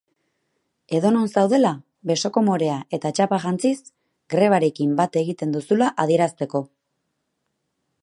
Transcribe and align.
Edonon 0.99 1.29
zaudela 1.33 1.73
besoko 2.13 2.43
morea 2.47 2.79
eta 2.99 3.13
txapa 3.19 3.41
jantziz, 3.45 3.75
grebarekin 4.35 4.99
bat 5.03 5.23
egiten 5.25 5.57
duzula 5.61 5.95
adierazteko. 6.07 6.65